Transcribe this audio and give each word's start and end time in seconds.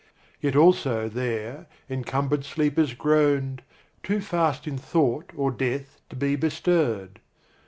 Yet 0.39 0.55
also 0.55 1.07
there 1.07 1.67
encumbered 1.87 2.43
sleepers 2.43 2.95
groaned, 2.95 3.61
Too 4.01 4.19
fast 4.19 4.65
in 4.65 4.79
thought 4.79 5.29
or 5.37 5.51
death 5.51 6.01
to 6.09 6.15
be 6.15 6.35
bestirred. 6.35 7.19